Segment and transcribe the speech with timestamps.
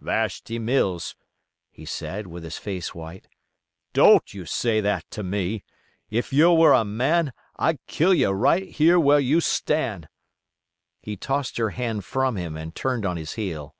[0.00, 1.16] "Vashti Mills,"
[1.72, 3.26] he said, with his face white,
[3.92, 9.00] "don't you say that to me—if yer were a man I'd kill yer right here
[9.00, 10.08] where yer stan'!"
[11.00, 13.74] He tossed her hand from him, and turned on his heel.